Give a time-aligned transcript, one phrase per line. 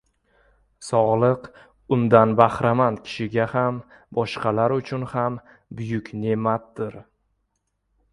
[0.85, 1.43] Soglik
[1.97, 3.77] undan bahramand kishiga ham
[4.19, 5.37] boshqalar uchun ham
[5.81, 6.97] buyuk ne’matdir.